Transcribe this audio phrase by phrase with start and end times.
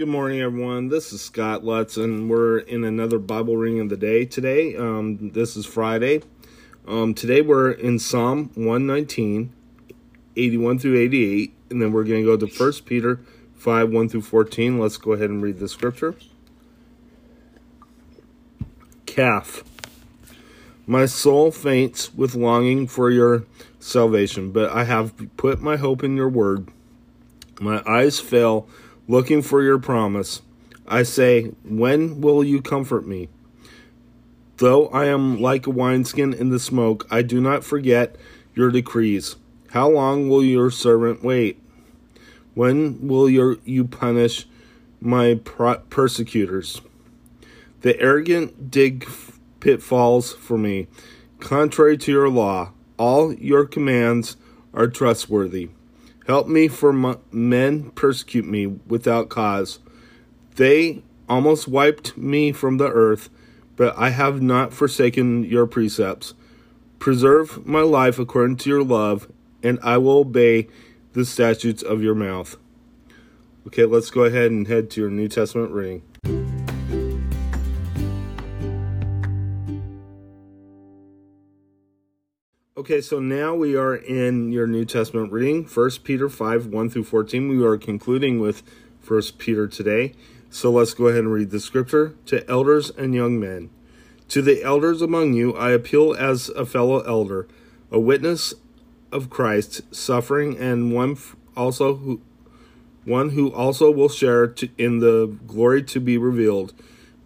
[0.00, 0.88] Good morning, everyone.
[0.88, 4.74] This is Scott Lutz, and we're in another Bible reading of the day today.
[4.74, 6.22] Um, this is Friday.
[6.88, 9.52] Um, today we're in Psalm 119,
[10.36, 13.20] 81 through 88, and then we're going to go to 1 Peter
[13.56, 14.78] 5, 1 through 14.
[14.78, 16.14] Let's go ahead and read the scripture.
[19.04, 19.64] Kaph.
[20.86, 23.44] My soul faints with longing for your
[23.80, 26.70] salvation, but I have put my hope in your word.
[27.60, 28.66] My eyes fail
[29.08, 30.42] looking for your promise.
[30.86, 33.28] I say, When will you comfort me?
[34.56, 38.16] Though I am like a wineskin in the smoke, I do not forget
[38.54, 39.36] your decrees.
[39.70, 41.62] How long will your servant wait?
[42.54, 44.46] When will your, you punish
[45.00, 46.82] my persecutors?
[47.82, 49.08] The arrogant dig
[49.60, 50.88] pitfalls for me.
[51.38, 54.36] Contrary to your law, all your commands
[54.74, 55.70] are trustworthy.
[56.26, 59.78] Help me, for men persecute me without cause.
[60.56, 63.30] They almost wiped me from the earth,
[63.76, 66.34] but I have not forsaken your precepts.
[66.98, 69.30] Preserve my life according to your love,
[69.62, 70.68] and I will obey
[71.12, 72.56] the statutes of your mouth.
[73.66, 76.02] Okay, let's go ahead and head to your New Testament reading.
[82.90, 87.04] Okay, so now we are in your New Testament reading, 1 Peter 5 1 through
[87.04, 87.46] 14.
[87.46, 88.64] We are concluding with
[89.06, 90.12] 1 Peter today.
[90.50, 92.16] So let's go ahead and read the scripture.
[92.26, 93.70] To elders and young men.
[94.30, 97.46] To the elders among you, I appeal as a fellow elder,
[97.92, 98.54] a witness
[99.12, 101.16] of Christ's suffering, and one
[101.56, 102.20] also who
[103.04, 106.74] one who also will share to, in the glory to be revealed.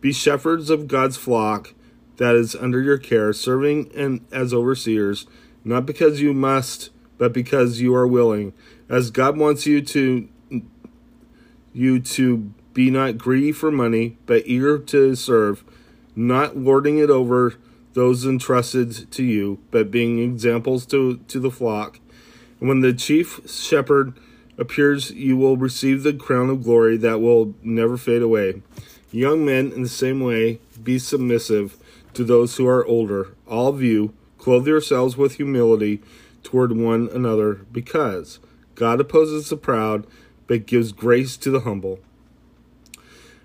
[0.00, 1.72] Be shepherds of God's flock
[2.16, 5.24] that is under your care, serving and as overseers,
[5.64, 8.52] not because you must, but because you are willing,
[8.88, 10.28] as God wants you to
[11.72, 15.64] you to be not greedy for money, but eager to serve,
[16.14, 17.54] not lording it over
[17.94, 22.00] those entrusted to you, but being examples to, to the flock.
[22.60, 24.14] And when the chief shepherd
[24.58, 28.62] appears, you will receive the crown of glory that will never fade away.
[29.10, 31.76] Young men, in the same way, be submissive
[32.14, 33.34] to those who are older.
[33.46, 36.02] All of you, clothe yourselves with humility
[36.42, 38.40] toward one another, because
[38.74, 40.04] God opposes the proud,
[40.48, 42.00] but gives grace to the humble.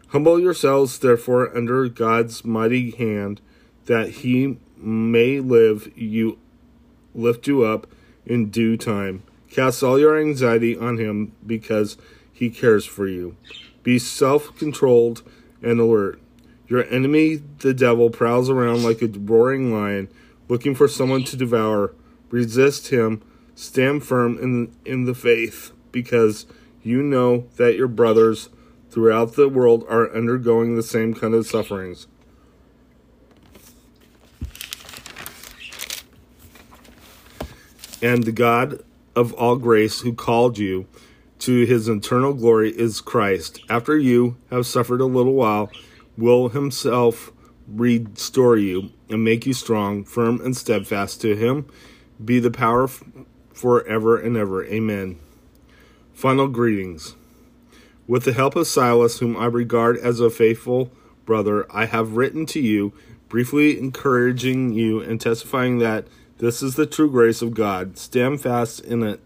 [0.08, 3.42] Humble yourselves, therefore, under God's mighty hand,
[3.86, 6.40] that he may live you
[7.14, 7.86] lift you up
[8.26, 9.22] in due time.
[9.52, 11.98] Cast all your anxiety on him because
[12.34, 13.38] he cares for you.
[13.84, 15.22] Be self controlled
[15.62, 16.20] and alert.
[16.68, 20.10] Your enemy, the devil, prowls around like a roaring lion,
[20.48, 21.94] looking for someone to devour.
[22.30, 23.22] Resist him.
[23.56, 26.46] Stand firm in, in the faith, because
[26.84, 28.50] you know that your brothers
[28.90, 32.08] throughout the world are undergoing the same kind of sufferings.
[38.02, 38.84] And the God
[39.16, 40.86] of all grace, who called you
[41.40, 43.60] to his eternal glory, is Christ.
[43.70, 45.72] After you have suffered a little while,
[46.16, 47.32] will himself
[47.68, 51.22] restore you and make you strong, firm, and steadfast.
[51.22, 51.68] To him
[52.24, 52.88] be the power
[53.54, 54.66] forever and ever.
[54.66, 55.20] Amen.
[56.14, 57.16] Final greetings.
[58.08, 60.92] With the help of Silas, whom I regard as a faithful
[61.26, 62.94] brother, I have written to you,
[63.28, 66.08] briefly encouraging you and testifying that
[66.38, 67.98] this is the true grace of God.
[67.98, 69.20] Stand fast in it.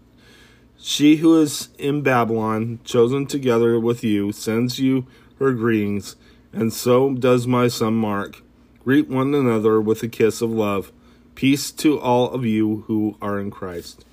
[0.78, 5.06] She who is in Babylon, chosen together with you, sends you
[5.38, 6.16] her greetings
[6.52, 8.42] and so does my son Mark.
[8.84, 10.92] Greet one another with a kiss of love.
[11.34, 14.04] Peace to all of you who are in Christ.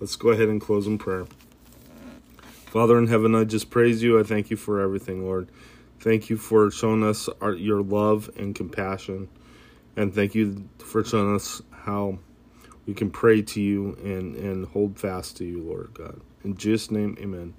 [0.00, 1.26] Let's go ahead and close in prayer.
[2.66, 4.20] Father in heaven, I just praise you.
[4.20, 5.48] I thank you for everything, Lord.
[6.00, 9.28] Thank you for showing us our, your love and compassion.
[9.96, 12.18] And thank you for showing us how
[12.84, 16.20] we can pray to you and, and hold fast to you, Lord God.
[16.44, 17.54] In Jesus' name, amen.